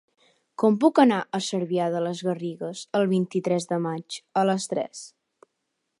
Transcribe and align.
Com 0.61 0.77
puc 0.83 1.01
anar 1.03 1.19
a 1.23 1.41
Cervià 1.49 1.91
de 1.95 2.01
les 2.07 2.23
Garrigues 2.29 2.83
el 3.01 3.07
vint-i-tres 3.15 3.71
de 3.75 3.81
maig 3.87 4.21
a 4.43 4.47
les 4.53 4.67
tres? 4.73 5.05